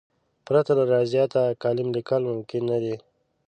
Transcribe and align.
پرته 0.45 0.71
له 0.77 0.83
ریاضته 0.91 1.41
کالم 1.61 1.87
لیکل 1.97 2.21
ممکن 2.31 2.61
نه 2.71 2.77
دي. 2.83 2.95